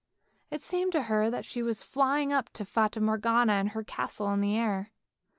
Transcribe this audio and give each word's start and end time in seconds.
It 0.49 0.63
seemed 0.63 0.93
to 0.93 1.03
her 1.03 1.29
that 1.29 1.45
she 1.45 1.61
was 1.61 1.83
flying 1.83 2.33
up 2.33 2.49
to 2.53 2.65
Fata 2.65 2.99
Morgana 2.99 3.59
in 3.59 3.67
her 3.67 3.83
castle 3.83 4.33
in 4.33 4.41
the 4.41 4.57
air. 4.57 4.91